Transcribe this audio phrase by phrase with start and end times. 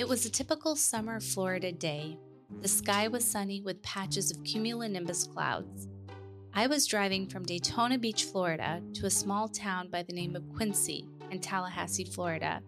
[0.00, 2.16] It was a typical summer Florida day.
[2.62, 5.88] The sky was sunny with patches of cumulonimbus clouds.
[6.54, 10.48] I was driving from Daytona Beach, Florida, to a small town by the name of
[10.56, 12.62] Quincy in Tallahassee, Florida.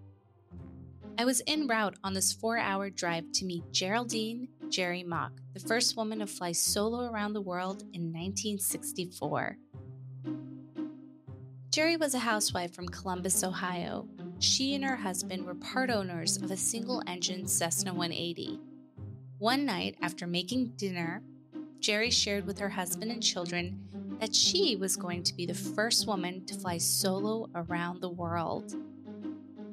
[1.16, 5.60] I was en route on this four hour drive to meet Geraldine Jerrie Mock, the
[5.60, 9.56] first woman to fly solo around the world in 1964.
[11.70, 14.06] Jerrie was a housewife from Columbus, Ohio.
[14.42, 18.58] She and her husband were part owners of a single engine Cessna 180.
[19.38, 21.22] One night, after making dinner,
[21.78, 23.78] Jerrie shared with her husband and children
[24.18, 28.74] that she was going to be the first woman to fly solo around the world.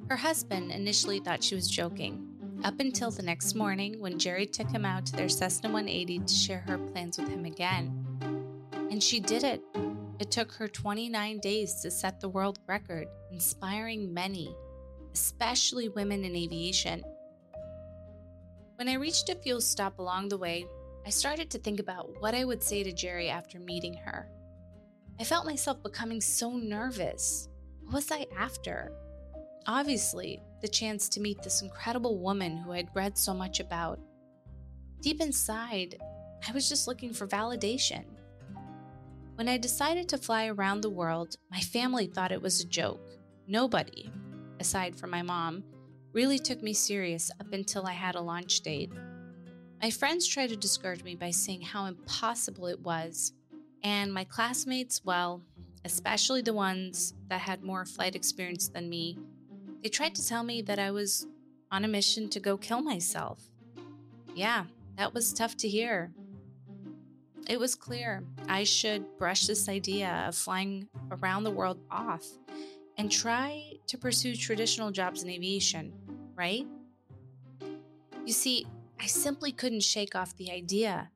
[0.08, 2.28] Her husband initially thought she was joking,
[2.64, 6.34] up until the next morning when Jerrie took him out to their Cessna 180 to
[6.34, 8.06] share her plans with him again.
[8.92, 9.64] And she did it.
[10.20, 14.54] It took her 29 days to set the world record, inspiring many,
[15.14, 17.04] especially women in aviation.
[18.76, 20.66] When I reached a fuel stop along the way,
[21.06, 24.28] I started to think about what I would say to Jerrie after meeting her.
[25.20, 27.48] I felt myself becoming so nervous.
[27.84, 28.92] What was I after?
[29.68, 34.00] Obviously, the chance to meet this incredible woman who I'd read so much about.
[35.02, 35.98] Deep inside,
[36.48, 38.04] I was just looking for validation.
[39.40, 43.00] When I decided to fly around the world, my family thought it was a joke.
[43.48, 44.12] Nobody,
[44.60, 45.64] aside from my mom,
[46.12, 48.92] really took me serious up until I had a launch date.
[49.82, 53.32] My friends tried to discourage me by saying how impossible it was,
[53.82, 55.42] and my classmates, well,
[55.86, 59.18] especially the ones that had more flight experience than me,
[59.82, 61.28] they tried to tell me that I was
[61.72, 63.40] on a mission to go kill myself.
[64.36, 64.66] Yeah,
[64.98, 66.12] that was tough to hear.
[67.50, 72.24] It was clear I should brush this idea of flying around the world off
[72.96, 75.92] and try to pursue traditional jobs in aviation,
[76.36, 76.68] right?
[78.24, 78.68] You see,
[79.00, 81.10] I simply couldn't shake off the idea.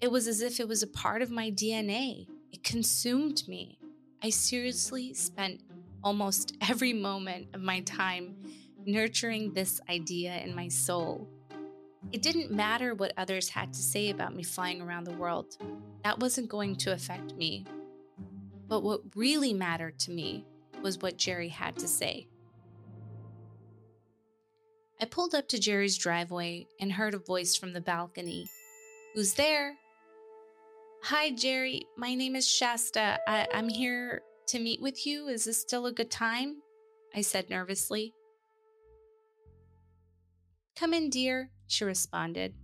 [0.00, 2.28] It was as if it was a part of my DNA.
[2.52, 3.80] It consumed me.
[4.22, 5.62] I seriously spent
[6.04, 8.36] almost every moment of my time
[8.86, 11.28] nurturing this idea in my soul.
[12.12, 15.56] It didn't matter what others had to say about me flying around the world,
[16.02, 17.64] that wasn't going to affect me.
[18.68, 20.44] But what really mattered to me
[20.82, 22.26] was what Jerrie had to say.
[25.00, 28.48] I pulled up to Jerrie's driveway and heard a voice from the balcony.
[29.14, 29.76] Who's there?
[31.04, 31.86] Hi, Jerrie.
[31.96, 33.18] My name is Shaesta.
[33.26, 35.28] I- am here to meet with you.
[35.28, 36.62] Is this still a good time?
[37.14, 38.14] I said nervously.
[40.76, 42.54] Come in, dear, she responded.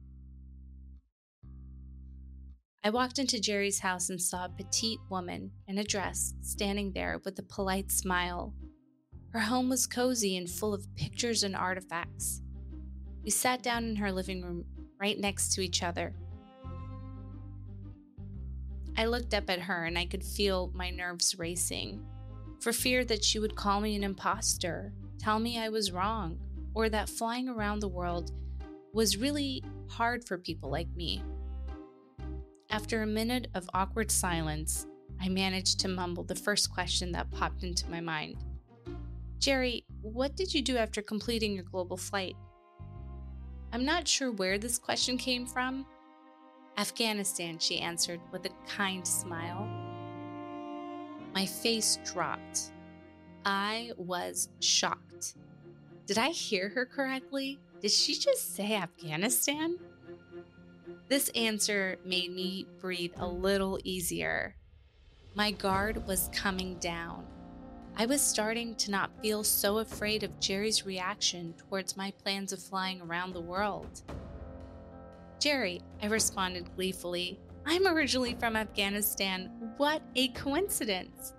[2.83, 7.21] I walked into Jerrie's house and saw a petite woman in a dress standing there
[7.25, 8.55] with a polite smile.
[9.31, 12.43] Her home was cozy and full of pictures and artifacts.
[13.25, 14.65] We sat down in her living room
[15.01, 16.15] right next to each other.
[18.97, 22.07] I looked up at her and I could feel my nerves racing
[22.61, 26.39] for fear that she would call me an impostor, tell me I was wrong,
[26.77, 28.33] or that flying around the world
[28.93, 31.23] was really hard for people like me.
[32.69, 34.87] After a minute of awkward silence,
[35.19, 38.37] I managed to mumble the first question that popped into my mind
[39.39, 42.37] Jerrie, what did you do after completing your global flight?
[43.73, 45.87] I'm not sure where this question came from,
[46.77, 49.67] Afghanistan, she answered with a kind smile.
[51.35, 52.73] My face dropped.
[53.47, 55.37] I was shocked.
[56.07, 57.59] Did I hear her correctly?
[57.81, 59.77] Did she just say Afghanistan?
[61.09, 64.55] This answer made me breathe a little easier.
[65.35, 67.27] My guard was coming down.
[67.97, 72.63] I was starting to not feel so afraid of Jerrie's reaction towards my plans of
[72.63, 74.03] flying around the world.
[75.41, 77.41] Jerrie, I responded gleefully.
[77.65, 79.51] I'm originally from Afghanistan.
[79.77, 81.33] What a coincidence!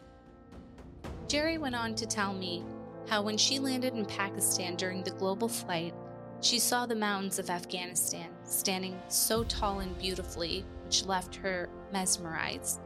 [1.30, 2.66] Jerrie went on to tell me
[3.08, 5.94] how when she landed in Pakistan during the global flight,
[6.42, 12.80] she saw the mountains of Afghanistan standing so tall and beautifully, which left her mesmerized.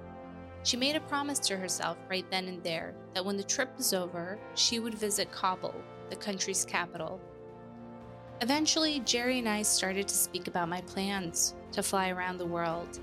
[0.63, 3.94] She made a promise to herself right then and there that when the trip was
[3.94, 5.75] over, she would visit Kabul,
[6.09, 7.19] the country's capital,
[8.41, 13.00] Eventually, Jerrie and I started to speak about my plans to fly around the world.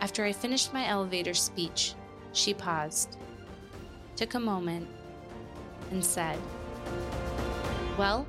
[0.00, 1.94] After I finished my elevator speech,
[2.32, 3.16] she paused,
[4.16, 4.88] took a moment,
[5.94, 6.38] and said,
[7.96, 8.26] Well,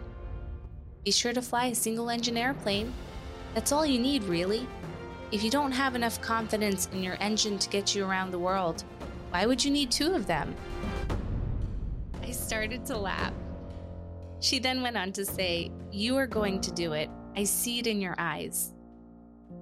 [1.03, 2.93] be sure to fly a single engine airplane.
[3.53, 4.67] That's all you need, really.
[5.31, 8.83] If you don't have enough confidence in your engine to get you around the world,
[9.31, 10.55] why would you need two of them?
[12.21, 13.33] I started to laugh.
[14.39, 17.09] She then went on to say, You are going to do it.
[17.35, 18.73] I see it in your eyes.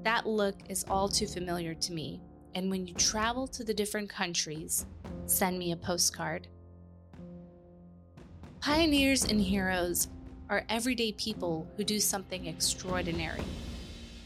[0.04, 2.22] That look is all too familiar to me.
[2.56, 4.86] And when you travel to the different countries,
[5.26, 6.48] send me a postcard.
[8.64, 10.08] Pioneers and heroes
[10.50, 13.44] are everyday people who do something extraordinary.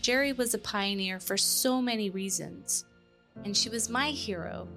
[0.03, 2.85] Jerrie was a pioneer for so many reasons,
[3.43, 4.67] and she was my hero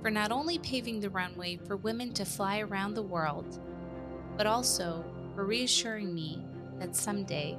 [0.00, 3.58] for not only paving the runway for women to fly around the world,
[4.36, 5.04] but also
[5.34, 6.46] for reassuring me
[6.78, 7.58] that someday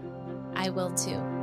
[0.55, 1.34] I will too.